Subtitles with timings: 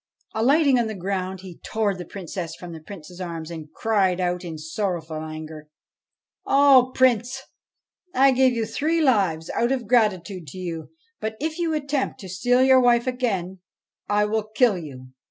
[0.33, 4.43] Alighting on the ground, he tore the Princess from the Prince's arms, and cried out
[4.43, 5.69] in sorrowful anger,'
[6.47, 7.43] O Prince,
[8.11, 12.29] I gave you three lives out of gratitude to you, but, if you attempt to
[12.29, 13.59] steal your wife again,
[14.09, 15.09] I will kill you.'